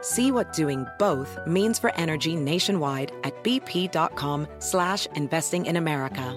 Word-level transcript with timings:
See 0.00 0.30
what 0.30 0.52
doing 0.52 0.86
both 0.98 1.38
means 1.44 1.78
for 1.80 1.92
energy 1.96 2.36
nationwide 2.36 3.10
at 3.24 3.34
bp.com 3.42 4.46
slash 4.60 5.06
investing 5.16 5.66
in 5.66 5.76
America. 5.76 6.36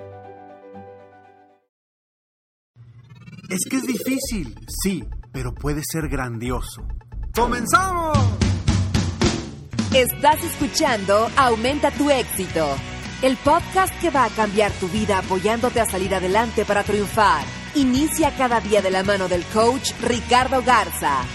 Es 3.49 3.59
que 3.69 3.77
es 3.77 3.83
difícil, 3.83 4.55
sí, 4.81 5.03
pero 5.33 5.53
puede 5.53 5.81
ser 5.83 6.08
grandioso. 6.08 6.88
¡Comenzamos! 7.36 8.17
Estás 9.93 10.41
escuchando 10.43 11.30
Aumenta 11.36 11.91
tu 11.91 12.09
éxito, 12.09 12.66
el 13.21 13.36
podcast 13.38 13.93
que 13.99 14.09
va 14.09 14.23
a 14.23 14.30
cambiar 14.30 14.71
tu 14.71 14.88
vida 14.88 15.17
apoyándote 15.17 15.81
a 15.81 15.86
salir 15.86 16.16
adelante 16.16 16.64
para 16.64 16.83
triunfar. 16.83 17.43
Inicia 17.75 18.31
cada 18.38 18.61
día 18.61 18.81
de 18.81 18.89
la 18.89 19.03
mano 19.03 19.27
del 19.27 19.43
coach 19.53 19.91
Ricardo 20.02 20.64
Garza 20.64 21.25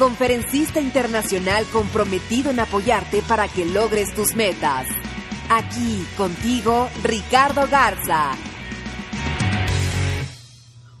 conferencista 0.00 0.80
internacional 0.80 1.66
comprometido 1.70 2.50
en 2.50 2.58
apoyarte 2.58 3.20
para 3.28 3.48
que 3.48 3.66
logres 3.66 4.14
tus 4.14 4.34
metas. 4.34 4.86
Aquí 5.50 6.06
contigo, 6.16 6.88
Ricardo 7.02 7.68
Garza. 7.70 8.30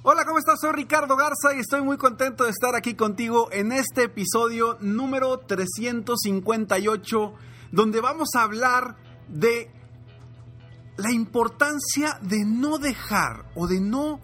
Hola, 0.02 0.26
¿cómo 0.26 0.38
estás? 0.38 0.60
Soy 0.60 0.72
Ricardo 0.72 1.16
Garza 1.16 1.56
y 1.56 1.60
estoy 1.60 1.80
muy 1.80 1.96
contento 1.96 2.44
de 2.44 2.50
estar 2.50 2.76
aquí 2.76 2.92
contigo 2.92 3.48
en 3.52 3.72
este 3.72 4.02
episodio 4.04 4.76
número 4.82 5.38
358, 5.38 7.34
donde 7.72 8.02
vamos 8.02 8.28
a 8.36 8.42
hablar 8.42 8.96
de 9.28 9.70
la 10.98 11.10
importancia 11.10 12.18
de 12.20 12.44
no 12.44 12.76
dejar 12.76 13.46
o 13.54 13.66
de 13.66 13.80
no 13.80 14.20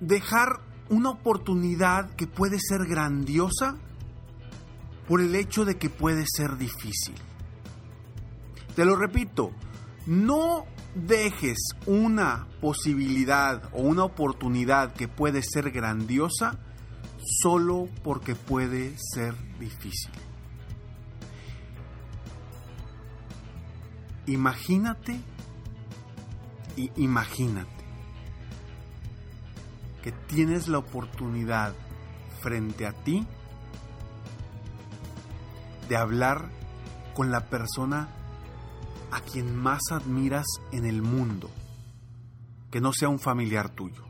dejar 0.00 0.73
una 0.88 1.10
oportunidad 1.10 2.10
que 2.10 2.26
puede 2.26 2.58
ser 2.60 2.86
grandiosa 2.86 3.76
por 5.08 5.20
el 5.20 5.34
hecho 5.34 5.64
de 5.64 5.76
que 5.76 5.90
puede 5.90 6.24
ser 6.26 6.56
difícil. 6.56 7.14
Te 8.74 8.84
lo 8.84 8.96
repito, 8.96 9.52
no 10.06 10.64
dejes 10.94 11.58
una 11.86 12.46
posibilidad 12.60 13.68
o 13.72 13.82
una 13.82 14.04
oportunidad 14.04 14.92
que 14.92 15.08
puede 15.08 15.42
ser 15.42 15.70
grandiosa 15.70 16.58
solo 17.42 17.88
porque 18.02 18.34
puede 18.34 18.94
ser 18.98 19.34
difícil. 19.58 20.10
Imagínate 24.26 25.20
y 26.76 26.90
imagínate 26.96 27.83
que 30.04 30.12
tienes 30.12 30.68
la 30.68 30.76
oportunidad 30.76 31.72
frente 32.42 32.86
a 32.86 32.92
ti 32.92 33.26
de 35.88 35.96
hablar 35.96 36.50
con 37.14 37.30
la 37.30 37.48
persona 37.48 38.10
a 39.12 39.20
quien 39.22 39.56
más 39.56 39.80
admiras 39.90 40.44
en 40.72 40.84
el 40.84 41.00
mundo, 41.00 41.50
que 42.70 42.82
no 42.82 42.92
sea 42.92 43.08
un 43.08 43.18
familiar 43.18 43.70
tuyo. 43.70 44.04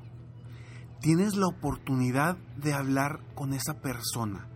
Tienes 1.01 1.37
la 1.37 1.47
oportunidad 1.47 2.39
de 2.57 2.75
hablar 2.75 3.21
con 3.37 3.55
esa 3.55 3.75
persona, 3.75 4.49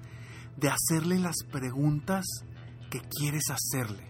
de 0.56 0.70
hacerle 0.70 1.20
las 1.20 1.36
preguntas 1.52 2.24
que 2.90 2.98
quieres 2.98 3.44
hacerle. 3.48 4.02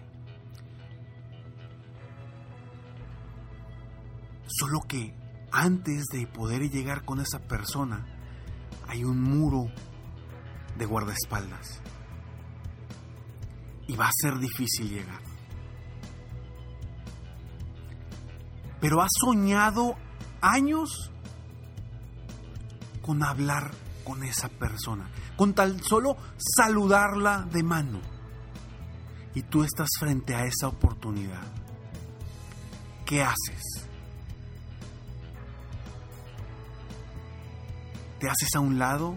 Solo 4.47 4.79
que 4.87 5.13
antes 5.51 6.05
de 6.11 6.27
poder 6.27 6.69
llegar 6.69 7.05
con 7.05 7.19
esa 7.19 7.39
persona, 7.39 8.05
hay 8.87 9.03
un 9.03 9.21
muro 9.21 9.67
de 10.77 10.85
guardaespaldas. 10.85 11.81
Y 13.87 13.95
va 13.95 14.07
a 14.07 14.11
ser 14.13 14.37
difícil 14.37 14.89
llegar. 14.89 15.21
Pero 18.79 19.01
has 19.01 19.11
soñado 19.19 19.95
años 20.41 21.11
con 23.01 23.23
hablar 23.23 23.71
con 24.03 24.23
esa 24.23 24.49
persona, 24.49 25.09
con 25.35 25.53
tal 25.53 25.81
solo 25.83 26.15
saludarla 26.37 27.47
de 27.51 27.63
mano. 27.63 27.99
Y 29.35 29.43
tú 29.43 29.63
estás 29.63 29.89
frente 29.99 30.35
a 30.35 30.45
esa 30.45 30.67
oportunidad. 30.67 31.43
¿Qué 33.05 33.21
haces? 33.21 33.88
Te 38.19 38.27
haces 38.27 38.49
a 38.55 38.59
un 38.59 38.79
lado 38.79 39.15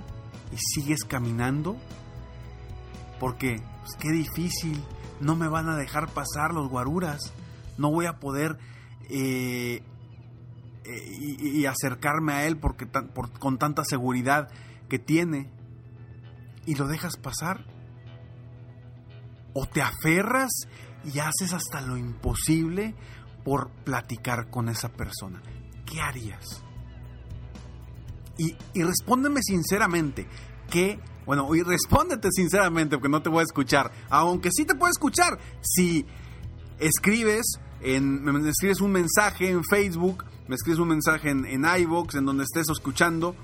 y 0.52 0.56
sigues 0.58 1.04
caminando? 1.04 1.76
Porque, 3.18 3.62
pues, 3.80 3.92
qué 3.98 4.10
difícil, 4.10 4.82
no 5.20 5.36
me 5.36 5.48
van 5.48 5.68
a 5.68 5.76
dejar 5.76 6.08
pasar 6.08 6.52
los 6.52 6.68
guaruras, 6.68 7.32
no 7.78 7.90
voy 7.90 8.06
a 8.06 8.18
poder 8.18 8.58
eh, 9.08 9.82
eh, 10.84 11.36
y, 11.38 11.66
acercarme 11.66 12.32
a 12.32 12.46
él 12.46 12.56
porque 12.56 12.88
con 13.38 13.58
tanta 13.58 13.84
seguridad 13.84 14.48
que 14.88 14.98
tiene. 14.98 15.50
¿Y 16.66 16.74
lo 16.76 16.86
dejas 16.86 17.16
pasar? 17.16 17.64
¿O 19.52 19.66
te 19.66 19.82
aferras 19.82 20.50
y 21.04 21.18
haces 21.18 21.52
hasta 21.52 21.80
lo 21.80 21.96
imposible 21.96 22.94
por 23.44 23.70
platicar 23.84 24.48
con 24.50 24.68
esa 24.68 24.88
persona? 24.88 25.42
¿Qué 25.86 26.00
harías? 26.00 26.64
Y, 28.38 28.56
respóndeme 28.74 29.40
sinceramente, 29.42 30.26
que, 30.70 30.98
bueno, 31.26 31.54
y 31.54 31.62
respóndete 31.62 32.28
sinceramente, 32.32 32.96
porque 32.96 33.10
no 33.10 33.22
te 33.22 33.28
voy 33.28 33.40
a 33.40 33.44
escuchar, 33.44 33.92
aunque 34.10 34.50
sí 34.50 34.64
te 34.64 34.74
puedo 34.74 34.90
escuchar, 34.90 35.38
si 35.60 36.06
escribes, 36.78 37.60
en, 37.80 38.24
me 38.24 38.48
escribes 38.48 38.80
un 38.80 38.92
mensaje 38.92 39.50
en 39.50 39.62
Facebook, 39.64 40.24
me 40.48 40.54
escribes 40.54 40.80
un 40.80 40.88
mensaje 40.88 41.30
en, 41.30 41.44
en 41.44 41.64
en 41.64 42.24
donde 42.24 42.44
estés 42.44 42.68
escuchando, 42.70 43.36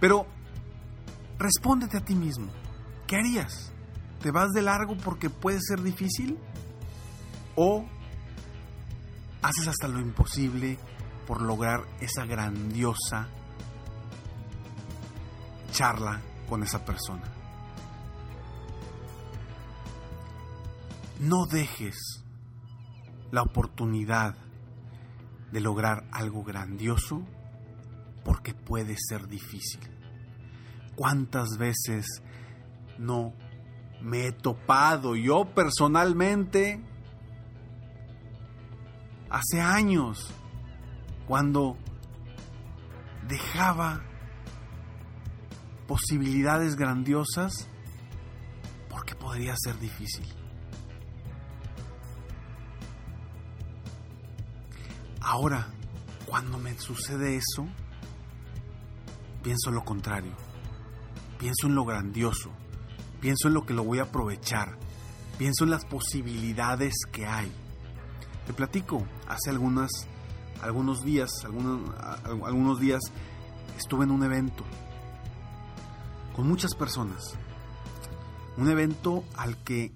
pero 0.00 0.26
respóndete 1.38 1.96
a 1.96 2.04
ti 2.04 2.14
mismo, 2.14 2.50
¿qué 3.06 3.16
harías? 3.16 3.72
¿Te 4.22 4.30
vas 4.30 4.50
de 4.50 4.62
largo 4.62 4.96
porque 4.98 5.30
puede 5.30 5.58
ser 5.60 5.82
difícil? 5.82 6.36
¿O 7.56 7.86
haces 9.40 9.66
hasta 9.66 9.88
lo 9.88 10.00
imposible 10.00 10.78
por 11.26 11.40
lograr 11.40 11.84
esa 12.00 12.26
grandiosa 12.26 13.28
charla 15.70 16.20
con 16.48 16.62
esa 16.62 16.84
persona. 16.84 17.24
No 21.20 21.46
dejes 21.46 22.24
la 23.30 23.42
oportunidad 23.42 24.34
de 25.52 25.60
lograr 25.60 26.04
algo 26.12 26.42
grandioso 26.42 27.22
porque 28.24 28.54
puede 28.54 28.96
ser 28.96 29.28
difícil. 29.28 29.80
¿Cuántas 30.96 31.56
veces 31.58 32.22
no 32.98 33.34
me 34.00 34.26
he 34.26 34.32
topado 34.32 35.16
yo 35.16 35.44
personalmente 35.54 36.82
hace 39.28 39.60
años 39.60 40.32
cuando 41.26 41.76
dejaba 43.28 44.02
posibilidades 45.90 46.76
grandiosas 46.76 47.66
porque 48.88 49.16
podría 49.16 49.56
ser 49.56 49.76
difícil. 49.80 50.24
Ahora, 55.20 55.66
cuando 56.26 56.58
me 56.58 56.78
sucede 56.78 57.34
eso, 57.34 57.66
pienso 59.42 59.72
lo 59.72 59.84
contrario. 59.84 60.30
Pienso 61.40 61.66
en 61.66 61.74
lo 61.74 61.84
grandioso. 61.84 62.52
Pienso 63.20 63.48
en 63.48 63.54
lo 63.54 63.66
que 63.66 63.74
lo 63.74 63.82
voy 63.82 63.98
a 63.98 64.04
aprovechar. 64.04 64.78
Pienso 65.38 65.64
en 65.64 65.70
las 65.70 65.84
posibilidades 65.86 66.94
que 67.10 67.26
hay. 67.26 67.50
Te 68.46 68.52
platico, 68.52 69.04
hace 69.26 69.50
algunas, 69.50 69.90
algunos 70.62 71.02
días, 71.02 71.30
algunos, 71.42 71.92
algunos 72.24 72.78
días 72.78 73.00
estuve 73.76 74.04
en 74.04 74.12
un 74.12 74.22
evento 74.22 74.64
muchas 76.42 76.74
personas. 76.74 77.38
Un 78.56 78.70
evento 78.70 79.24
al 79.36 79.56
que 79.62 79.92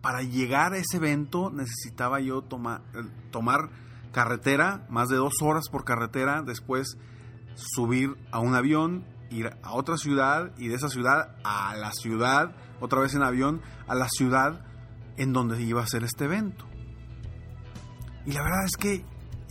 para 0.00 0.22
llegar 0.22 0.72
a 0.72 0.78
ese 0.78 0.98
evento 0.98 1.50
necesitaba 1.50 2.20
yo 2.20 2.42
tomar 2.42 3.70
carretera, 4.12 4.86
más 4.88 5.08
de 5.08 5.16
dos 5.16 5.34
horas 5.42 5.68
por 5.68 5.84
carretera, 5.84 6.42
después 6.42 6.96
subir 7.54 8.16
a 8.30 8.38
un 8.38 8.54
avión, 8.54 9.04
ir 9.30 9.56
a 9.62 9.72
otra 9.72 9.96
ciudad 9.96 10.52
y 10.58 10.68
de 10.68 10.74
esa 10.76 10.88
ciudad 10.88 11.36
a 11.42 11.74
la 11.76 11.92
ciudad, 11.92 12.54
otra 12.80 13.00
vez 13.00 13.14
en 13.14 13.22
avión, 13.22 13.62
a 13.88 13.94
la 13.94 14.08
ciudad 14.08 14.64
en 15.16 15.32
donde 15.32 15.60
iba 15.62 15.82
a 15.82 15.86
ser 15.86 16.04
este 16.04 16.26
evento. 16.26 16.66
Y 18.24 18.32
la 18.32 18.42
verdad 18.42 18.64
es 18.64 18.76
que, 18.76 19.04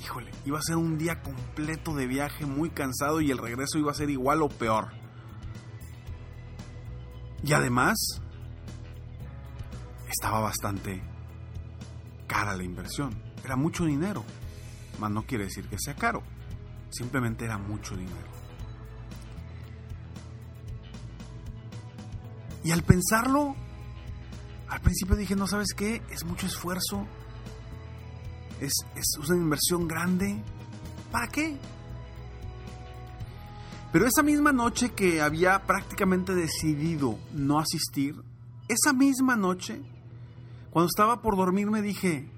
híjole, 0.04 0.32
iba 0.46 0.60
a 0.60 0.62
ser 0.62 0.78
un 0.78 0.98
día 0.98 1.22
completo 1.22 1.94
de 1.94 2.08
viaje 2.08 2.46
muy 2.46 2.70
cansado 2.70 3.22
y 3.22 3.32
el 3.32 3.38
regreso 3.38 3.78
iba 3.78 3.92
a 3.92 3.96
ser 3.96 4.10
igual 4.10 4.42
o 4.42 4.50
peor. 4.50 4.92
Y 7.46 7.54
además, 7.54 7.96
estaba 10.10 10.40
bastante 10.40 11.00
cara 12.26 12.58
la 12.58 12.64
inversión. 12.64 13.16
Era 13.44 13.56
mucho 13.56 13.86
dinero. 13.86 14.24
Mas 15.00 15.12
no 15.12 15.28
quiere 15.28 15.44
decir 15.44 15.68
que 15.68 15.78
sea 15.78 15.96
caro. 15.96 16.24
Simplemente 16.90 17.46
era 17.46 17.60
mucho 17.60 17.96
dinero. 17.96 18.36
Y 22.64 22.72
al 22.72 22.82
pensarlo, 22.82 23.56
al 24.68 24.82
principio 24.82 25.16
dije, 25.16 25.36
no 25.36 25.46
sabes 25.46 25.76
qué, 25.76 26.02
es 26.10 26.26
mucho 26.26 26.48
esfuerzo. 26.48 27.06
Es, 28.60 28.74
es 28.96 29.18
una 29.30 29.38
inversión 29.38 29.88
grande. 29.88 30.42
¿Para 31.12 31.28
qué? 31.28 31.60
Pero 33.96 34.08
esa 34.08 34.24
misma 34.24 34.52
noche 34.52 34.90
que 34.90 35.22
había 35.22 35.58
prácticamente 35.64 36.36
decidido 36.36 37.18
no 37.32 37.60
asistir, 37.60 38.22
esa 38.68 38.92
misma 38.92 39.38
noche 39.38 39.82
cuando 40.70 40.90
estaba 40.90 41.22
por 41.22 41.38
dormir 41.38 41.72
me 41.72 41.82
dije, 41.82 42.30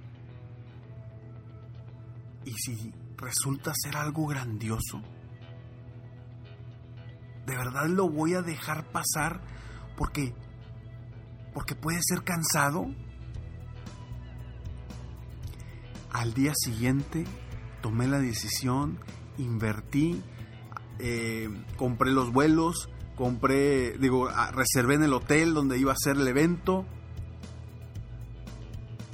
¿y 2.45 2.51
si 2.51 2.94
resulta 3.18 3.74
ser 3.75 3.98
algo 3.98 4.27
grandioso? 4.27 5.01
¿De 7.48 7.57
verdad 7.57 7.88
lo 7.88 8.07
voy 8.07 8.36
a 8.36 8.44
dejar 8.44 8.92
pasar 8.92 9.42
porque 9.98 10.36
porque 11.56 11.74
puede 11.74 11.98
ser 12.04 12.24
cansado? 12.24 12.86
Al 16.12 16.36
día 16.36 16.54
siguiente 16.56 17.25
tomé 17.81 18.07
la 18.07 18.19
decisión, 18.19 19.00
invertí, 19.39 20.21
eh, 21.00 21.50
compré 21.76 22.12
los 22.12 22.32
vuelos, 22.32 22.90
compré, 23.16 23.98
digo, 23.98 24.30
ah, 24.30 24.52
reservé 24.52 24.96
en 24.96 25.04
el 25.04 25.14
hotel 25.14 25.54
donde 25.54 25.80
iba 25.80 25.92
a 25.92 25.98
ser 25.98 26.18
el 26.18 26.28
evento, 26.28 26.86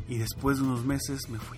y 0.08 0.18
después 0.18 0.58
de 0.58 0.64
unos 0.64 0.86
meses 0.86 1.30
me 1.30 1.40
fui. 1.40 1.58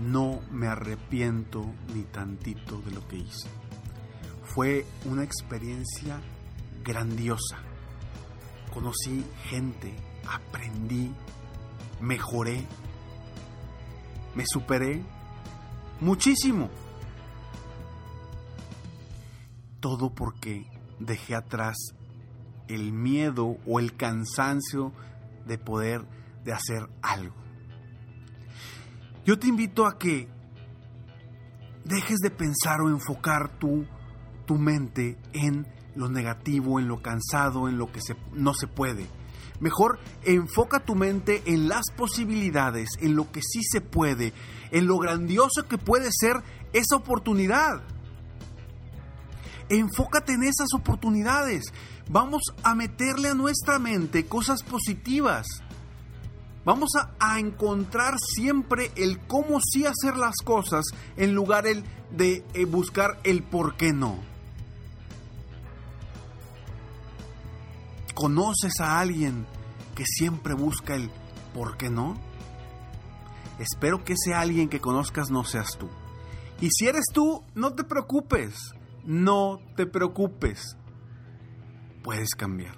No 0.00 0.40
me 0.50 0.68
arrepiento 0.68 1.64
ni 1.94 2.02
tantito 2.02 2.80
de 2.82 2.92
lo 2.92 3.06
que 3.08 3.16
hice. 3.16 3.48
Fue 4.44 4.86
una 5.04 5.24
experiencia 5.24 6.20
grandiosa. 6.84 7.58
Conocí 8.72 9.24
gente, 9.44 9.94
aprendí, 10.26 11.12
mejoré, 12.00 12.64
me 14.34 14.44
superé 14.46 15.02
muchísimo. 16.00 16.70
Todo 19.80 20.14
porque 20.14 20.66
dejé 20.98 21.34
atrás 21.34 21.76
el 22.68 22.92
miedo 22.92 23.56
o 23.66 23.80
el 23.80 23.96
cansancio 23.96 24.92
de 25.46 25.58
poder 25.58 26.06
de 26.44 26.52
hacer 26.52 26.88
algo. 27.02 27.36
Yo 29.24 29.38
te 29.38 29.48
invito 29.48 29.86
a 29.86 29.98
que 29.98 30.28
dejes 31.84 32.18
de 32.18 32.30
pensar 32.30 32.80
o 32.80 32.88
enfocar 32.88 33.58
tu, 33.58 33.86
tu 34.46 34.56
mente 34.56 35.18
en 35.32 35.66
lo 35.94 36.08
negativo, 36.08 36.78
en 36.78 36.88
lo 36.88 37.02
cansado, 37.02 37.68
en 37.68 37.78
lo 37.78 37.90
que 37.90 38.00
no 38.32 38.54
se 38.54 38.66
puede. 38.66 39.06
Mejor 39.60 39.98
enfoca 40.24 40.80
tu 40.80 40.94
mente 40.94 41.42
en 41.46 41.68
las 41.68 41.90
posibilidades, 41.96 42.90
en 43.00 43.16
lo 43.16 43.30
que 43.32 43.40
sí 43.42 43.60
se 43.62 43.80
puede, 43.80 44.32
en 44.70 44.86
lo 44.86 44.98
grandioso 44.98 45.66
que 45.68 45.78
puede 45.78 46.10
ser 46.12 46.36
esa 46.72 46.96
oportunidad. 46.96 47.82
Enfócate 49.68 50.32
en 50.32 50.44
esas 50.44 50.68
oportunidades. 50.74 51.64
Vamos 52.08 52.42
a 52.62 52.74
meterle 52.74 53.28
a 53.28 53.34
nuestra 53.34 53.78
mente 53.78 54.26
cosas 54.26 54.62
positivas. 54.62 55.46
Vamos 56.64 56.90
a, 57.18 57.38
encontrar 57.38 58.14
siempre 58.18 58.90
el 58.96 59.20
cómo 59.20 59.58
sí 59.60 59.86
hacer 59.86 60.16
las 60.16 60.36
cosas 60.44 60.84
en 61.16 61.34
lugar 61.34 61.64
de 61.64 62.44
eh, 62.52 62.64
buscar 62.66 63.18
el 63.24 63.42
por 63.42 63.76
qué 63.76 63.92
no. 63.92 64.18
¿Conoces 68.14 68.80
a 68.80 68.98
alguien 68.98 69.46
que 69.94 70.04
siempre 70.04 70.52
busca 70.52 70.94
el 70.94 71.10
por 71.54 71.76
qué 71.76 71.88
no? 71.88 72.18
Espero 73.58 74.04
que 74.04 74.14
ese 74.14 74.34
alguien 74.34 74.68
que 74.68 74.80
conozcas 74.80 75.30
no 75.30 75.44
seas 75.44 75.78
tú. 75.78 75.88
Y 76.60 76.68
si 76.70 76.86
eres 76.86 77.04
tú, 77.12 77.42
no 77.54 77.72
te 77.72 77.84
preocupes. 77.84 78.74
No 79.08 79.58
te 79.74 79.86
preocupes. 79.86 80.76
Puedes 82.02 82.34
cambiar. 82.36 82.74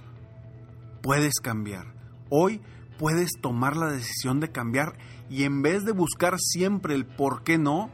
Puedes 1.02 1.40
cambiar. 1.42 1.92
Hoy 2.28 2.60
puedes 3.00 3.30
tomar 3.42 3.76
la 3.76 3.88
decisión 3.88 4.38
de 4.38 4.52
cambiar 4.52 4.96
y 5.28 5.42
en 5.42 5.60
vez 5.60 5.84
de 5.84 5.90
buscar 5.90 6.38
siempre 6.38 6.94
el 6.94 7.04
por 7.04 7.42
qué 7.42 7.58
no, 7.58 7.90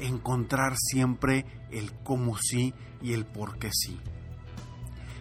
encontrar 0.00 0.76
siempre 0.78 1.44
el 1.70 1.92
cómo 2.04 2.38
sí 2.38 2.72
y 3.02 3.12
el 3.12 3.26
por 3.26 3.58
qué 3.58 3.68
sí. 3.70 4.00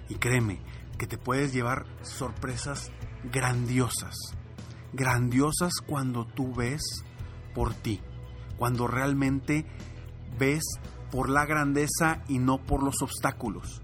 Y 0.07 0.15
créeme 0.15 0.61
que 0.97 1.05
te 1.05 1.17
puedes 1.17 1.51
llevar 1.51 1.85
sorpresas 2.01 2.93
grandiosas. 3.29 4.15
Grandiosas 4.93 5.73
cuando 5.85 6.25
tú 6.25 6.55
ves 6.55 7.03
por 7.53 7.73
ti. 7.73 7.99
Cuando 8.57 8.87
realmente 8.87 9.65
ves 10.39 10.63
por 11.11 11.29
la 11.29 11.45
grandeza 11.45 12.23
y 12.27 12.39
no 12.39 12.57
por 12.57 12.83
los 12.83 13.01
obstáculos. 13.01 13.81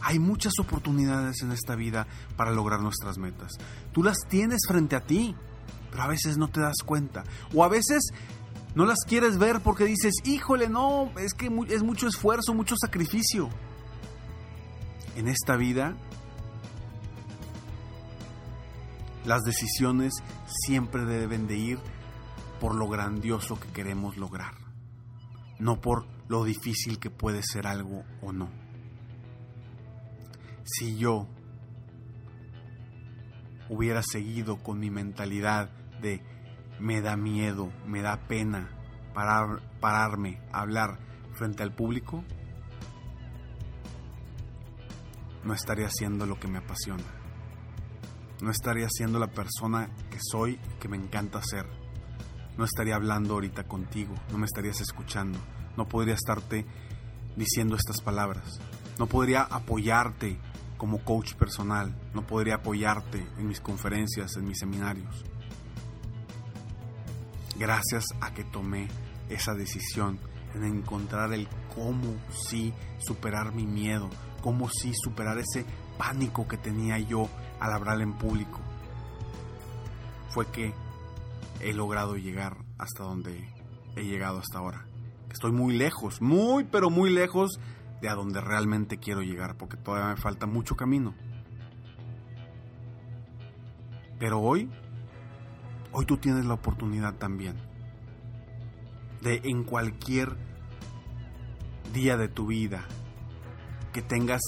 Hay 0.00 0.18
muchas 0.18 0.54
oportunidades 0.58 1.42
en 1.42 1.52
esta 1.52 1.76
vida 1.76 2.06
para 2.36 2.50
lograr 2.50 2.80
nuestras 2.80 3.18
metas. 3.18 3.52
Tú 3.92 4.02
las 4.02 4.18
tienes 4.28 4.62
frente 4.66 4.96
a 4.96 5.04
ti, 5.04 5.34
pero 5.90 6.02
a 6.02 6.08
veces 6.08 6.36
no 6.38 6.48
te 6.48 6.60
das 6.60 6.82
cuenta. 6.84 7.22
O 7.54 7.64
a 7.64 7.68
veces 7.68 8.12
no 8.74 8.84
las 8.84 9.04
quieres 9.06 9.38
ver 9.38 9.60
porque 9.60 9.84
dices, 9.84 10.14
híjole, 10.24 10.68
no, 10.68 11.12
es 11.18 11.34
que 11.34 11.50
es 11.68 11.82
mucho 11.82 12.08
esfuerzo, 12.08 12.52
mucho 12.52 12.74
sacrificio. 12.76 13.48
En 15.14 15.28
esta 15.28 15.56
vida, 15.56 15.94
las 19.24 19.42
decisiones 19.42 20.14
siempre 20.46 21.04
deben 21.04 21.46
de 21.46 21.56
ir 21.56 21.78
por 22.60 22.74
lo 22.74 22.88
grandioso 22.88 23.60
que 23.60 23.68
queremos 23.68 24.16
lograr, 24.16 24.54
no 25.58 25.80
por 25.80 26.06
lo 26.32 26.44
difícil 26.44 26.98
que 26.98 27.10
puede 27.10 27.42
ser 27.42 27.66
algo 27.66 28.04
o 28.22 28.32
no. 28.32 28.48
Si 30.64 30.96
yo 30.96 31.28
hubiera 33.68 34.02
seguido 34.02 34.56
con 34.56 34.80
mi 34.80 34.88
mentalidad 34.88 35.68
de 36.00 36.22
me 36.80 37.02
da 37.02 37.18
miedo, 37.18 37.70
me 37.86 38.00
da 38.00 38.28
pena 38.28 38.70
parar, 39.12 39.60
pararme 39.78 40.40
a 40.54 40.62
hablar 40.62 41.00
frente 41.34 41.62
al 41.62 41.74
público, 41.74 42.24
no 45.44 45.52
estaría 45.52 45.88
haciendo 45.88 46.24
lo 46.24 46.40
que 46.40 46.48
me 46.48 46.56
apasiona. 46.56 47.04
No 48.40 48.50
estaría 48.50 48.88
siendo 48.88 49.18
la 49.18 49.28
persona 49.28 49.90
que 50.10 50.18
soy 50.18 50.56
que 50.80 50.88
me 50.88 50.96
encanta 50.96 51.42
ser. 51.42 51.66
No 52.56 52.64
estaría 52.64 52.94
hablando 52.94 53.34
ahorita 53.34 53.64
contigo, 53.64 54.14
no 54.30 54.38
me 54.38 54.46
estarías 54.46 54.80
escuchando 54.80 55.38
no 55.76 55.88
podría 55.88 56.14
estarte 56.14 56.66
diciendo 57.36 57.76
estas 57.76 58.00
palabras. 58.00 58.60
No 58.98 59.06
podría 59.06 59.42
apoyarte 59.42 60.38
como 60.76 61.04
coach 61.04 61.34
personal. 61.34 61.94
No 62.12 62.26
podría 62.26 62.56
apoyarte 62.56 63.24
en 63.38 63.46
mis 63.46 63.60
conferencias, 63.60 64.36
en 64.36 64.46
mis 64.46 64.58
seminarios. 64.58 65.24
Gracias 67.56 68.04
a 68.20 68.34
que 68.34 68.44
tomé 68.44 68.88
esa 69.28 69.54
decisión 69.54 70.18
en 70.54 70.64
encontrar 70.64 71.32
el 71.32 71.48
cómo 71.74 72.16
sí 72.30 72.74
superar 72.98 73.54
mi 73.54 73.64
miedo, 73.64 74.10
cómo 74.42 74.68
sí 74.68 74.92
superar 74.94 75.38
ese 75.38 75.64
pánico 75.96 76.48
que 76.48 76.56
tenía 76.56 76.98
yo 76.98 77.28
al 77.60 77.72
hablar 77.72 78.00
en 78.00 78.14
público. 78.14 78.60
Fue 80.30 80.50
que 80.50 80.74
he 81.60 81.72
logrado 81.72 82.16
llegar 82.16 82.56
hasta 82.78 83.04
donde 83.04 83.48
he 83.94 84.02
llegado 84.02 84.38
hasta 84.38 84.58
ahora. 84.58 84.91
Estoy 85.32 85.52
muy 85.52 85.76
lejos, 85.76 86.20
muy 86.20 86.64
pero 86.64 86.90
muy 86.90 87.10
lejos 87.10 87.58
de 88.00 88.08
a 88.08 88.14
donde 88.14 88.40
realmente 88.40 88.98
quiero 88.98 89.22
llegar, 89.22 89.56
porque 89.56 89.76
todavía 89.76 90.10
me 90.10 90.16
falta 90.16 90.46
mucho 90.46 90.76
camino. 90.76 91.14
Pero 94.18 94.40
hoy, 94.40 94.70
hoy 95.90 96.04
tú 96.06 96.18
tienes 96.18 96.44
la 96.44 96.54
oportunidad 96.54 97.14
también 97.14 97.56
de 99.22 99.40
en 99.44 99.64
cualquier 99.64 100.36
día 101.92 102.16
de 102.16 102.28
tu 102.28 102.46
vida 102.46 102.84
que 103.92 104.02
tengas 104.02 104.42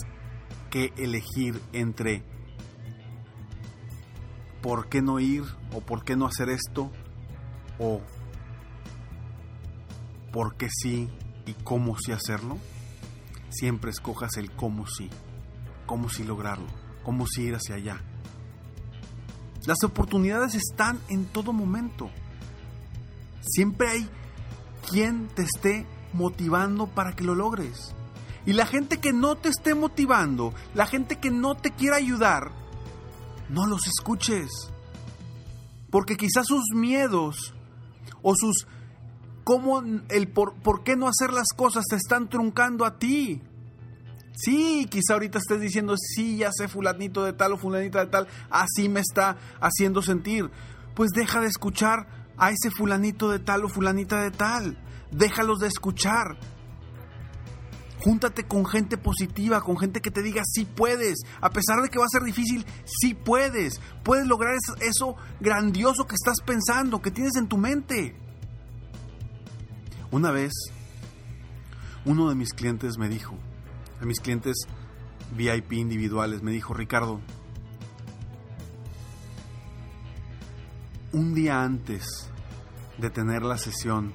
que 0.70 0.92
elegir 0.96 1.60
entre 1.72 2.22
por 4.62 4.88
qué 4.88 5.02
no 5.02 5.20
ir 5.20 5.44
o 5.72 5.80
por 5.80 6.04
qué 6.04 6.16
no 6.16 6.26
hacer 6.26 6.48
esto 6.48 6.90
o 7.78 8.00
por 10.34 10.56
qué 10.56 10.66
sí 10.68 11.08
y 11.46 11.52
cómo 11.62 11.96
sí 11.96 12.10
hacerlo, 12.10 12.58
siempre 13.50 13.92
escojas 13.92 14.36
el 14.36 14.50
cómo 14.50 14.84
sí, 14.84 15.08
cómo 15.86 16.08
sí 16.08 16.24
lograrlo, 16.24 16.66
cómo 17.04 17.24
sí 17.28 17.42
ir 17.42 17.54
hacia 17.54 17.76
allá. 17.76 18.00
Las 19.64 19.84
oportunidades 19.84 20.56
están 20.56 20.98
en 21.08 21.26
todo 21.26 21.52
momento. 21.52 22.10
Siempre 23.42 23.88
hay 23.88 24.10
quien 24.90 25.28
te 25.28 25.42
esté 25.42 25.86
motivando 26.12 26.88
para 26.88 27.14
que 27.14 27.22
lo 27.22 27.36
logres. 27.36 27.94
Y 28.44 28.54
la 28.54 28.66
gente 28.66 28.98
que 28.98 29.12
no 29.12 29.36
te 29.36 29.50
esté 29.50 29.76
motivando, 29.76 30.52
la 30.74 30.86
gente 30.86 31.20
que 31.20 31.30
no 31.30 31.54
te 31.54 31.70
quiera 31.70 31.98
ayudar, 31.98 32.50
no 33.50 33.66
los 33.66 33.86
escuches. 33.86 34.50
Porque 35.92 36.16
quizás 36.16 36.46
sus 36.48 36.64
miedos 36.74 37.54
o 38.20 38.34
sus 38.34 38.66
cómo 39.44 39.82
el 40.08 40.28
por, 40.28 40.54
por 40.54 40.82
qué 40.82 40.96
no 40.96 41.06
hacer 41.06 41.32
las 41.32 41.48
cosas 41.54 41.84
te 41.88 41.96
están 41.96 42.28
truncando 42.28 42.84
a 42.84 42.98
ti. 42.98 43.42
Sí, 44.36 44.88
quizá 44.90 45.12
ahorita 45.12 45.38
estés 45.38 45.60
diciendo, 45.60 45.94
sí, 45.96 46.38
ya 46.38 46.50
sé 46.50 46.66
fulanito 46.66 47.24
de 47.24 47.34
tal 47.34 47.52
o 47.52 47.58
fulanita 47.58 48.00
de 48.00 48.10
tal, 48.10 48.26
así 48.50 48.88
me 48.88 49.00
está 49.00 49.36
haciendo 49.60 50.02
sentir. 50.02 50.50
Pues 50.94 51.10
deja 51.10 51.40
de 51.40 51.46
escuchar 51.46 52.08
a 52.36 52.50
ese 52.50 52.70
fulanito 52.70 53.30
de 53.30 53.38
tal 53.38 53.64
o 53.64 53.68
fulanita 53.68 54.22
de 54.22 54.30
tal. 54.32 54.78
Déjalos 55.12 55.60
de 55.60 55.68
escuchar. 55.68 56.36
Júntate 58.00 58.44
con 58.44 58.66
gente 58.66 58.98
positiva, 58.98 59.60
con 59.60 59.78
gente 59.78 60.00
que 60.00 60.10
te 60.10 60.22
diga 60.22 60.42
sí 60.44 60.64
puedes. 60.64 61.20
A 61.40 61.50
pesar 61.50 61.80
de 61.80 61.88
que 61.88 61.98
va 61.98 62.04
a 62.04 62.08
ser 62.08 62.22
difícil, 62.22 62.66
sí 62.84 63.14
puedes. 63.14 63.80
Puedes 64.02 64.26
lograr 64.26 64.54
eso, 64.54 64.76
eso 64.80 65.16
grandioso 65.40 66.06
que 66.06 66.16
estás 66.16 66.40
pensando, 66.44 67.00
que 67.00 67.12
tienes 67.12 67.36
en 67.36 67.48
tu 67.48 67.56
mente. 67.56 68.16
Una 70.14 70.30
vez, 70.30 70.52
uno 72.04 72.28
de 72.28 72.36
mis 72.36 72.54
clientes 72.54 72.98
me 72.98 73.08
dijo, 73.08 73.36
a 74.00 74.04
mis 74.04 74.20
clientes 74.20 74.54
VIP 75.36 75.72
individuales, 75.72 76.40
me 76.40 76.52
dijo, 76.52 76.72
Ricardo, 76.72 77.20
un 81.10 81.34
día 81.34 81.64
antes 81.64 82.30
de 82.96 83.10
tener 83.10 83.42
la 83.42 83.58
sesión 83.58 84.12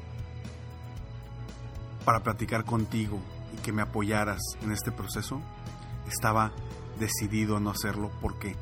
para 2.05 2.23
platicar 2.23 2.63
contigo 2.63 3.19
y 3.57 3.61
que 3.61 3.73
me 3.73 3.81
apoyaras 3.81 4.39
en 4.61 4.71
este 4.71 4.93
proceso, 4.93 5.41
estaba 6.07 6.53
decidido 6.97 7.57
a 7.57 7.59
no 7.59 7.71
hacerlo 7.71 8.09
porque 8.21 8.55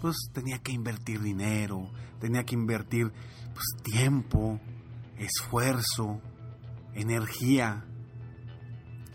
pues 0.00 0.16
tenía 0.32 0.58
que 0.60 0.72
invertir 0.72 1.20
dinero, 1.20 1.90
tenía 2.18 2.44
que 2.44 2.54
invertir 2.54 3.12
pues, 3.52 3.66
tiempo, 3.82 4.58
esfuerzo, 5.18 6.22
energía. 6.96 7.84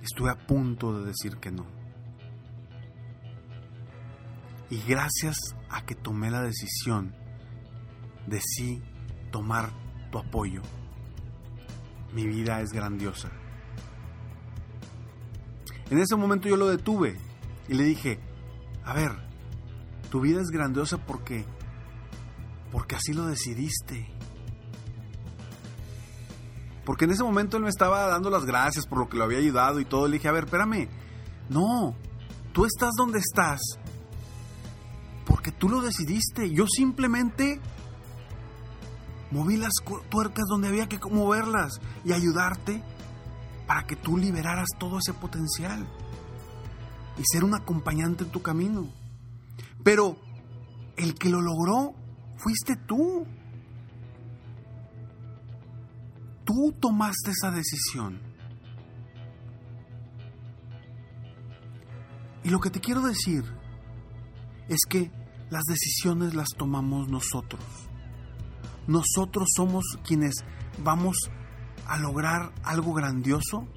Estuve 0.02 0.32
a 0.32 0.48
punto 0.48 1.00
de 1.00 1.08
decir 1.08 1.38
que 1.38 1.52
no. 1.52 1.66
Y 4.70 4.82
gracias 4.88 5.36
a 5.70 5.86
que 5.86 5.96
tomé 5.96 6.32
la 6.32 6.42
decisión 6.42 7.14
de 8.26 8.40
sí 8.40 8.82
tomar 9.32 9.72
tu 10.12 10.18
apoyo, 10.18 10.62
mi 12.14 12.26
vida 12.26 12.62
es 12.62 12.72
grandiosa. 12.72 13.30
En 15.90 16.00
ese 16.00 16.16
momento 16.16 16.48
yo 16.48 16.56
lo 16.56 16.70
detuve 16.70 17.18
y 17.68 17.74
le 17.74 17.84
dije, 17.84 18.20
a 18.86 18.94
ver, 18.94 19.12
tu 20.10 20.22
vida 20.22 20.42
es 20.42 20.48
grandiosa 20.48 20.98
porque 21.06 21.46
porque 22.72 22.96
así 22.96 23.14
lo 23.14 23.28
decidiste. 23.28 24.08
Porque 26.86 27.06
en 27.06 27.12
ese 27.12 27.24
momento 27.24 27.58
él 27.58 27.64
me 27.64 27.70
estaba 27.70 28.08
dando 28.08 28.30
las 28.30 28.46
gracias 28.46 28.86
por 28.88 28.98
lo 28.98 29.10
que 29.10 29.18
lo 29.18 29.24
había 29.24 29.38
ayudado 29.38 29.80
y 29.80 29.86
todo. 29.86 30.08
Le 30.08 30.18
dije, 30.18 30.28
a 30.28 30.32
ver, 30.32 30.46
espérame. 30.46 30.88
No, 31.50 31.96
tú 32.54 32.66
estás 32.66 32.92
donde 32.98 33.20
estás 33.20 33.60
porque 35.26 35.52
tú 35.52 35.70
lo 35.70 35.82
decidiste. 35.82 36.52
Yo 36.52 36.66
simplemente 36.68 37.60
moví 39.32 39.58
las 39.58 39.74
tuercas 40.10 40.46
donde 40.50 40.68
había 40.68 40.88
que 40.88 41.00
moverlas 41.10 41.80
y 42.04 42.14
ayudarte 42.14 42.84
para 43.66 43.84
que 43.86 43.96
tú 43.96 44.18
liberaras 44.18 44.68
todo 44.78 45.00
ese 45.00 45.14
potencial 45.14 45.88
y 47.18 47.24
ser 47.24 47.44
un 47.44 47.56
acompañante 47.56 48.24
en 48.24 48.32
tu 48.32 48.42
camino. 48.42 48.90
Pero 49.84 50.18
el 50.98 51.16
que 51.16 51.30
lo 51.30 51.42
logró 51.42 51.94
fuiste 52.38 52.76
tú. 52.76 53.26
Tú 56.46 56.74
tomaste 56.80 57.32
esa 57.32 57.52
decisión. 57.52 58.20
Y 62.44 62.50
lo 62.50 62.60
que 62.60 62.70
te 62.70 62.80
quiero 62.80 63.02
decir 63.02 63.44
es 64.68 64.80
que 64.90 65.12
las 65.50 65.64
decisiones 65.66 66.34
las 66.34 66.50
tomamos 66.58 67.08
nosotros. 67.10 67.64
Nosotros 68.88 69.48
somos 69.56 69.84
quienes 70.04 70.36
vamos 70.84 71.30
a 71.88 71.98
lograr 71.98 72.52
algo 72.64 72.94
grandioso 72.94 73.68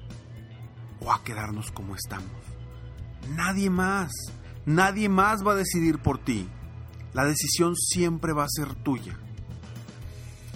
o 1.01 1.11
a 1.11 1.23
quedarnos 1.23 1.71
como 1.71 1.95
estamos. 1.95 2.31
Nadie 3.35 3.69
más, 3.69 4.11
nadie 4.65 5.09
más 5.09 5.45
va 5.45 5.51
a 5.51 5.55
decidir 5.55 5.99
por 5.99 6.17
ti. 6.17 6.47
La 7.13 7.25
decisión 7.25 7.75
siempre 7.75 8.33
va 8.33 8.45
a 8.45 8.49
ser 8.49 8.73
tuya. 8.75 9.17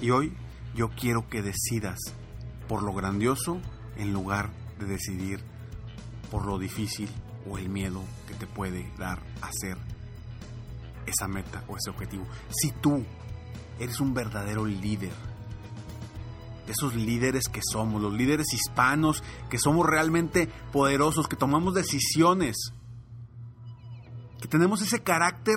Y 0.01 0.11
hoy 0.11 0.33
yo 0.75 0.89
quiero 0.89 1.27
que 1.27 1.41
decidas 1.41 1.99
por 2.67 2.83
lo 2.83 2.93
grandioso 2.93 3.59
en 3.97 4.13
lugar 4.13 4.51
de 4.79 4.85
decidir 4.85 5.43
por 6.31 6.45
lo 6.45 6.59
difícil 6.59 7.09
o 7.49 7.57
el 7.57 7.69
miedo 7.69 8.03
que 8.27 8.35
te 8.35 8.47
puede 8.47 8.91
dar 8.97 9.19
hacer 9.41 9.77
esa 11.05 11.27
meta 11.27 11.63
o 11.67 11.77
ese 11.77 11.89
objetivo. 11.89 12.25
Si 12.49 12.71
tú 12.71 13.03
eres 13.79 13.99
un 13.99 14.13
verdadero 14.13 14.65
líder, 14.65 15.13
esos 16.67 16.95
líderes 16.95 17.45
que 17.51 17.61
somos, 17.63 18.01
los 18.01 18.13
líderes 18.13 18.53
hispanos, 18.53 19.23
que 19.49 19.57
somos 19.57 19.87
realmente 19.87 20.47
poderosos, 20.71 21.27
que 21.27 21.35
tomamos 21.35 21.73
decisiones, 21.73 22.73
que 24.39 24.47
tenemos 24.47 24.81
ese 24.81 25.01
carácter 25.01 25.55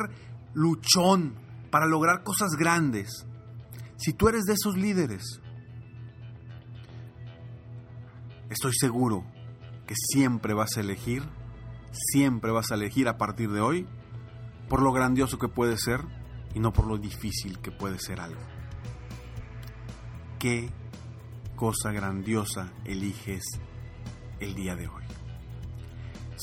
luchón 0.54 1.35
para 1.71 1.87
lograr 1.87 2.23
cosas 2.23 2.52
grandes. 2.59 3.26
Si 4.02 4.12
tú 4.12 4.28
eres 4.28 4.47
de 4.47 4.54
esos 4.54 4.76
líderes, 4.76 5.40
estoy 8.50 8.73
seguro 8.75 9.25
que 9.87 9.94
siempre 9.94 10.54
vas 10.54 10.76
a 10.76 10.80
elegir, 10.80 11.23
siempre 11.92 12.50
vas 12.50 12.73
a 12.73 12.75
elegir 12.75 13.06
a 13.06 13.16
partir 13.16 13.52
de 13.52 13.61
hoy 13.61 13.87
por 14.68 14.82
lo 14.82 14.90
grandioso 14.90 15.38
que 15.38 15.47
puede 15.47 15.76
ser 15.76 16.00
y 16.52 16.59
no 16.59 16.73
por 16.73 16.88
lo 16.88 16.99
difícil 16.99 17.61
que 17.61 17.71
puede 17.71 18.00
ser 18.00 18.18
algo. 18.18 18.40
¿Qué 20.40 20.68
cosa 21.54 21.92
grandiosa 21.92 22.73
eliges 22.85 23.44
el 24.40 24.56
día 24.56 24.75
de 24.75 24.88
hoy? 24.88 25.04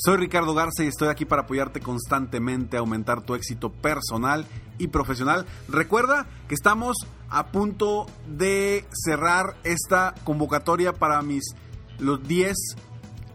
Soy 0.02 0.16
Ricardo 0.16 0.54
Garza 0.54 0.82
y 0.82 0.86
estoy 0.86 1.08
aquí 1.08 1.26
para 1.26 1.42
apoyarte 1.42 1.80
constantemente 1.80 2.78
a 2.78 2.80
aumentar 2.80 3.20
tu 3.20 3.34
éxito 3.34 3.70
personal 3.70 4.46
y 4.78 4.88
profesional. 4.88 5.44
Recuerda 5.68 6.26
que 6.48 6.54
estamos 6.54 6.96
a 7.28 7.48
punto 7.48 8.06
de 8.26 8.86
cerrar 8.92 9.56
esta 9.62 10.14
convocatoria 10.24 10.94
para 10.94 11.20
mis 11.20 11.54
los 11.98 12.26
10 12.26 12.56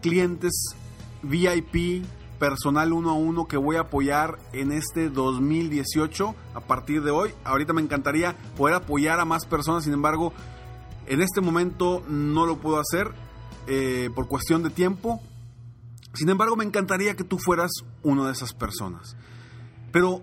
clientes 0.02 0.74
VIP 1.22 2.04
personal 2.40 2.92
uno 2.92 3.10
a 3.10 3.14
uno 3.14 3.46
que 3.46 3.58
voy 3.58 3.76
a 3.76 3.82
apoyar 3.82 4.36
en 4.52 4.72
este 4.72 5.08
2018 5.08 6.34
a 6.52 6.60
partir 6.62 7.04
de 7.04 7.12
hoy. 7.12 7.30
Ahorita 7.44 7.74
me 7.74 7.82
encantaría 7.82 8.34
poder 8.56 8.74
apoyar 8.74 9.20
a 9.20 9.24
más 9.24 9.46
personas, 9.46 9.84
sin 9.84 9.92
embargo, 9.92 10.32
En 11.06 11.22
este 11.22 11.40
momento 11.40 12.02
no 12.08 12.44
lo 12.46 12.56
puedo 12.56 12.80
hacer 12.80 13.12
eh, 13.68 14.10
por 14.16 14.26
cuestión 14.26 14.64
de 14.64 14.70
tiempo. 14.70 15.22
Sin 16.16 16.30
embargo, 16.30 16.56
me 16.56 16.64
encantaría 16.64 17.14
que 17.14 17.24
tú 17.24 17.38
fueras 17.38 17.70
una 18.02 18.26
de 18.26 18.32
esas 18.32 18.54
personas. 18.54 19.16
Pero, 19.92 20.22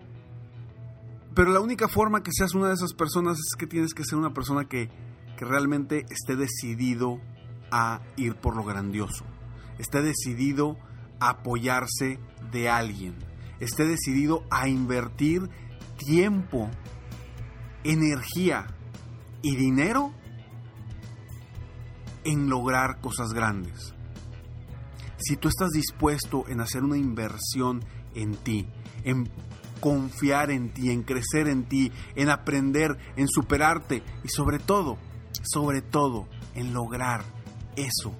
pero 1.36 1.52
la 1.52 1.60
única 1.60 1.88
forma 1.88 2.24
que 2.24 2.32
seas 2.34 2.56
una 2.56 2.70
de 2.70 2.74
esas 2.74 2.94
personas 2.94 3.38
es 3.38 3.56
que 3.58 3.68
tienes 3.68 3.94
que 3.94 4.04
ser 4.04 4.18
una 4.18 4.34
persona 4.34 4.66
que, 4.66 4.90
que 5.38 5.46
realmente 5.46 6.06
esté 6.10 6.36
decidido 6.36 7.22
a 7.72 8.02
ir 8.18 8.36
por 8.36 8.56
lo 8.56 8.64
grandioso. 8.64 9.24
Esté 9.78 10.02
decidido 10.02 10.78
a 11.20 11.30
apoyarse 11.30 12.20
de 12.52 12.70
alguien. 12.70 13.16
Esté 13.60 13.86
decidido 13.86 14.44
a 14.50 14.68
invertir 14.68 15.50
tiempo, 15.98 16.70
energía 17.84 18.68
y 19.44 19.56
dinero 19.56 20.12
en 22.24 22.50
lograr 22.50 23.00
cosas 23.00 23.34
grandes. 23.34 23.93
Si 25.26 25.38
tú 25.38 25.48
estás 25.48 25.70
dispuesto 25.70 26.46
en 26.50 26.60
hacer 26.60 26.84
una 26.84 26.98
inversión 26.98 27.82
en 28.14 28.36
ti, 28.36 28.68
en 29.06 29.30
confiar 29.80 30.52
en 30.52 30.74
ti, 30.74 30.92
en 30.92 31.04
crecer 31.04 31.48
en 31.48 31.64
ti, 31.64 31.94
en 32.16 32.30
aprender, 32.30 32.98
en 33.16 33.30
superarte 33.30 34.04
y 34.24 34.28
sobre 34.28 34.60
todo, 34.60 34.98
sobre 35.44 35.82
todo, 35.82 36.28
en 36.56 36.74
lograr 36.74 37.24
eso, 37.78 38.14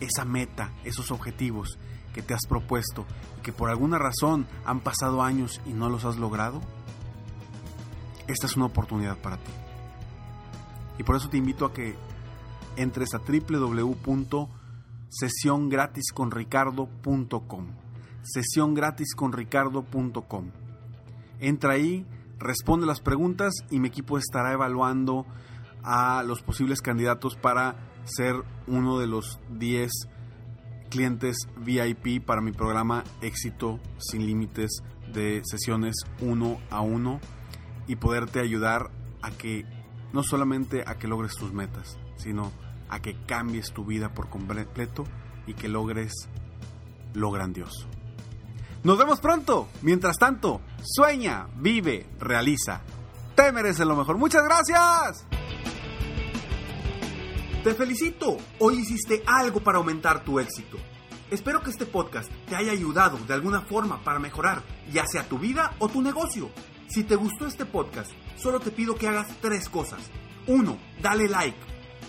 esa 0.00 0.24
meta, 0.24 0.72
esos 0.84 1.10
objetivos 1.10 1.78
que 2.14 2.22
te 2.22 2.32
has 2.32 2.46
propuesto 2.48 3.04
y 3.38 3.42
que 3.42 3.52
por 3.52 3.68
alguna 3.68 3.98
razón 3.98 4.46
han 4.64 4.80
pasado 4.80 5.22
años 5.22 5.60
y 5.66 5.74
no 5.74 5.90
los 5.90 6.06
has 6.06 6.16
logrado, 6.16 6.62
esta 8.28 8.46
es 8.46 8.56
una 8.56 8.66
oportunidad 8.66 9.18
para 9.18 9.36
ti. 9.36 9.52
Y 10.98 11.02
por 11.02 11.16
eso 11.16 11.28
te 11.28 11.36
invito 11.36 11.66
a 11.66 11.74
que 11.74 11.96
entres 12.76 13.14
a 13.14 13.18
www.sesiongratisconricardo.com. 15.10 17.66
Sesiongratisconricardo.com. 18.22 20.50
Entra 21.38 21.72
ahí, 21.72 22.06
responde 22.38 22.86
las 22.86 23.00
preguntas 23.00 23.52
y 23.70 23.80
mi 23.80 23.88
equipo 23.88 24.16
estará 24.18 24.52
evaluando 24.52 25.26
a 25.82 26.22
los 26.24 26.40
posibles 26.42 26.80
candidatos 26.80 27.36
para 27.36 27.76
ser 28.04 28.36
uno 28.66 28.98
de 28.98 29.06
los 29.06 29.38
10 29.50 29.90
clientes 30.90 31.36
VIP 31.58 32.24
para 32.24 32.40
mi 32.40 32.52
programa 32.52 33.04
Éxito 33.20 33.78
sin 33.98 34.24
Límites 34.26 34.82
de 35.12 35.42
sesiones 35.44 35.94
uno 36.20 36.58
a 36.70 36.80
uno 36.80 37.20
y 37.86 37.96
poderte 37.96 38.40
ayudar 38.40 38.90
a 39.22 39.30
que 39.30 39.66
no 40.12 40.22
solamente 40.22 40.84
a 40.86 40.96
que 40.96 41.08
logres 41.08 41.36
tus 41.36 41.52
metas, 41.52 41.98
sino 42.16 42.52
a 42.88 43.00
que 43.00 43.16
cambies 43.26 43.72
tu 43.72 43.84
vida 43.84 44.14
por 44.14 44.28
completo 44.28 45.04
y 45.46 45.54
que 45.54 45.68
logres 45.68 46.12
lo 47.14 47.30
grandioso. 47.30 47.86
Nos 48.82 48.98
vemos 48.98 49.20
pronto. 49.20 49.68
Mientras 49.82 50.16
tanto, 50.16 50.60
sueña, 50.82 51.48
vive, 51.56 52.06
realiza. 52.20 52.82
Te 53.34 53.50
mereces 53.52 53.86
lo 53.86 53.96
mejor. 53.96 54.18
Muchas 54.18 54.44
gracias. 54.44 55.26
Te 57.64 57.74
felicito. 57.74 58.36
Hoy 58.60 58.78
hiciste 58.78 59.22
algo 59.26 59.60
para 59.60 59.78
aumentar 59.78 60.24
tu 60.24 60.38
éxito. 60.38 60.78
Espero 61.30 61.60
que 61.62 61.70
este 61.70 61.86
podcast 61.86 62.30
te 62.48 62.54
haya 62.54 62.70
ayudado 62.70 63.18
de 63.26 63.34
alguna 63.34 63.62
forma 63.62 64.04
para 64.04 64.20
mejorar 64.20 64.62
ya 64.92 65.04
sea 65.06 65.28
tu 65.28 65.38
vida 65.38 65.74
o 65.80 65.88
tu 65.88 66.00
negocio. 66.00 66.50
Si 66.88 67.02
te 67.02 67.16
gustó 67.16 67.46
este 67.46 67.66
podcast, 67.66 68.12
solo 68.36 68.60
te 68.60 68.70
pido 68.70 68.94
que 68.94 69.08
hagas 69.08 69.26
tres 69.40 69.68
cosas. 69.68 70.00
Uno, 70.46 70.78
Dale 71.02 71.28
like. 71.28 71.58